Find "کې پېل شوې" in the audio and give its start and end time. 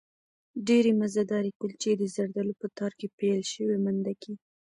2.99-3.77